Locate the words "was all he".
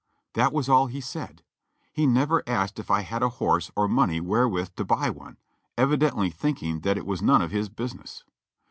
0.51-0.99